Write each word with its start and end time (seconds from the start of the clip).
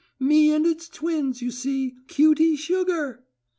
Me 0.17 0.49
and 0.51 0.65
it's 0.65 0.89
twins, 0.89 1.43
you 1.43 1.51
see, 1.51 1.93
cutie 2.07 2.55
sugar!" 2.55 3.23